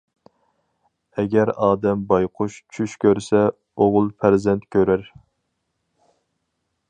[1.17, 3.43] ئەگەر ئادەم بايقۇش چۈش كۆرسە،
[3.83, 5.05] ئوغۇل پەرزەنت كۆرەر.